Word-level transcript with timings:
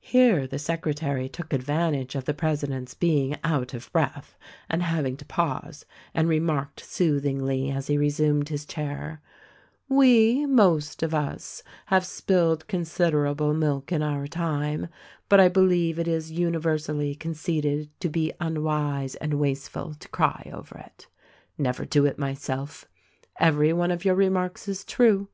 Here 0.00 0.46
the 0.46 0.58
secretary 0.58 1.26
took 1.26 1.54
advantage 1.54 2.14
of 2.14 2.26
the 2.26 2.34
president's 2.34 2.92
being 2.92 3.38
out 3.42 3.72
of 3.72 3.90
breath 3.90 4.36
and 4.68 4.82
having 4.82 5.16
to 5.16 5.24
pause, 5.24 5.86
and 6.12 6.28
remarked 6.28 6.80
soothingly 6.84 7.70
as 7.70 7.86
he 7.86 7.96
resumed 7.96 8.50
his 8.50 8.66
chair, 8.66 9.22
"We, 9.88 10.44
most 10.44 11.02
of 11.02 11.14
us, 11.14 11.62
have 11.86 12.04
spilled 12.04 12.68
con 12.68 12.82
siderable 12.82 13.56
milk 13.56 13.90
in 13.90 14.02
our 14.02 14.26
time; 14.26 14.88
but 15.30 15.40
I 15.40 15.48
believe 15.48 15.98
it 15.98 16.06
is 16.06 16.30
universally 16.30 17.14
con 17.14 17.32
ceded 17.32 17.88
to 18.00 18.10
be 18.10 18.34
unwise 18.38 19.14
and 19.14 19.40
wasteful 19.40 19.94
to 19.94 20.08
cry 20.10 20.50
over 20.52 20.76
it. 20.76 21.06
Never 21.56 21.86
do 21.86 22.04
it, 22.04 22.18
myself! 22.18 22.84
Every 23.40 23.72
one 23.72 23.90
of 23.92 24.04
your 24.04 24.14
remarks 24.14 24.68
is 24.68 24.84
true. 24.84 25.28